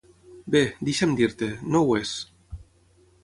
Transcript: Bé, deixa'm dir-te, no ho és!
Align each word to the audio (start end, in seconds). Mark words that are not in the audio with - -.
Bé, 0.55 0.61
deixa'm 0.87 1.13
dir-te, 1.19 1.51
no 1.75 1.81
ho 1.89 1.93
és! 1.99 2.17